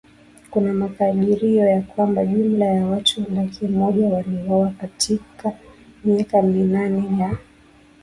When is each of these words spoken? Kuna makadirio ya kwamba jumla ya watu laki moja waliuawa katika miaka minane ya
Kuna 0.51 0.73
makadirio 0.73 1.65
ya 1.65 1.81
kwamba 1.81 2.25
jumla 2.25 2.65
ya 2.65 2.85
watu 2.87 3.25
laki 3.35 3.67
moja 3.67 4.07
waliuawa 4.09 4.69
katika 4.71 5.51
miaka 6.03 6.41
minane 6.41 7.21
ya 7.21 7.37